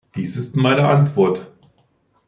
[0.15, 1.45] Dies ist meine Antwort.